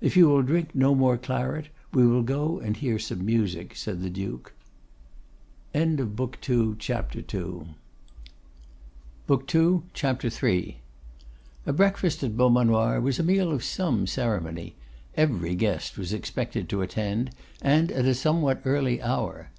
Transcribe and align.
'If 0.00 0.16
you 0.16 0.26
will 0.26 0.40
drink 0.42 0.70
no 0.74 0.94
more 0.94 1.18
claret, 1.18 1.68
we 1.92 2.06
will 2.06 2.22
go 2.22 2.58
and 2.60 2.74
hear 2.74 2.98
some 2.98 3.22
music,' 3.26 3.76
said 3.76 4.00
the 4.00 4.08
Duke. 4.08 4.54
CHAPTER 5.74 7.22
III. 10.48 10.54
A 11.66 11.72
breakfast 11.74 12.22
at 12.24 12.36
Beaumanoir 12.38 13.00
was 13.02 13.18
a 13.18 13.22
meal 13.22 13.52
of 13.52 13.62
some 13.62 14.06
ceremony. 14.06 14.76
Every 15.14 15.54
guest 15.54 15.98
was 15.98 16.14
expected 16.14 16.70
to 16.70 16.80
attend, 16.80 17.32
and 17.60 17.92
at 17.92 18.06
a 18.06 18.14
somewhat 18.14 18.62
early 18.64 19.02
hour. 19.02 19.50